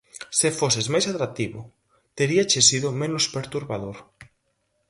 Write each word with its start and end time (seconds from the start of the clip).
Se 0.39 0.49
foses 0.59 0.87
máis 0.93 1.05
atractivo 1.11 1.59
teríache 2.17 2.59
sido 2.69 2.89
menos 3.01 3.25
perturbador. 3.35 3.97